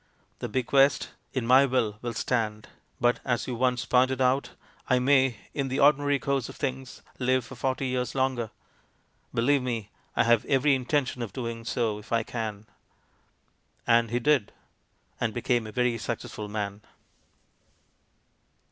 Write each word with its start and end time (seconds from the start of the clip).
The 0.39 0.49
bequest 0.49 1.11
in 1.31 1.45
my 1.45 1.67
Will 1.67 1.99
will 2.01 2.15
stand. 2.15 2.69
But, 2.99 3.19
as 3.23 3.45
you 3.45 3.53
once 3.53 3.85
pointed 3.85 4.19
out, 4.19 4.49
I 4.89 4.97
may, 4.97 5.37
in 5.53 5.67
the 5.67 5.79
ordinary 5.79 6.17
course 6.17 6.49
of 6.49 6.55
things, 6.55 7.03
hve 7.19 7.43
for 7.43 7.53
forty 7.53 7.85
years 7.85 8.15
longer. 8.15 8.49
Believe 9.31 9.61
me 9.61 9.91
I 10.15 10.23
have 10.23 10.43
every 10.45 10.73
intention 10.73 11.21
of 11.21 11.33
doing 11.33 11.65
so 11.65 11.99
if 11.99 12.11
I 12.11 12.23
can." 12.23 12.65
And 13.85 14.09
he 14.09 14.17
did, 14.19 14.51
and 15.19 15.35
became 15.35 15.67
a 15.67 15.71
very 15.71 15.99
successful 15.99 16.47
man. 16.47 16.81